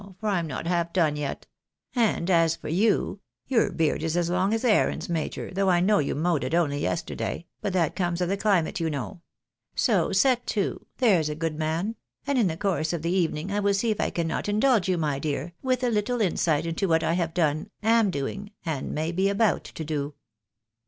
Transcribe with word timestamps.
for 0.19 0.29
I'm 0.29 0.47
not 0.47 0.65
half 0.65 0.91
done 0.93 1.15
yet; 1.15 1.45
and 1.93 2.27
as 2.31 2.55
for 2.55 2.69
you, 2.69 3.19
your 3.45 3.71
beard 3.71 4.01
is 4.01 4.17
as 4.17 4.31
long 4.31 4.51
as 4.51 4.65
Aaron's, 4.65 5.09
major, 5.09 5.51
though 5.53 5.69
I 5.69 5.79
know 5.79 5.99
you 5.99 6.15
mowed 6.15 6.43
it 6.43 6.55
only 6.55 6.79
yesterday, 6.79 7.45
but 7.61 7.71
that 7.73 7.95
comes 7.95 8.19
of 8.19 8.27
the 8.27 8.35
climate, 8.35 8.79
you 8.79 8.89
know; 8.89 9.21
so 9.75 10.11
set 10.11 10.47
to, 10.47 10.87
there's 10.97 11.29
a 11.29 11.35
good 11.35 11.55
man; 11.55 11.97
and 12.25 12.39
in 12.39 12.47
the 12.47 12.57
course 12.57 12.93
of 12.93 13.03
the 13.03 13.11
evening 13.13 13.51
I 13.51 13.59
will 13.59 13.75
see 13.75 13.91
if 13.91 14.01
I 14.01 14.09
cannot 14.09 14.49
indulge 14.49 14.89
you, 14.89 14.97
my 14.97 15.19
dear, 15.19 15.53
with 15.61 15.83
a 15.83 15.91
little 15.91 16.19
insight 16.19 16.65
into 16.65 16.87
what 16.87 17.03
I 17.03 17.13
have 17.13 17.35
done, 17.35 17.69
am 17.83 18.09
doing, 18.09 18.53
and 18.65 18.93
may 18.95 19.11
be 19.11 19.29
about 19.29 19.65
to 19.65 19.85
do." 19.85 20.15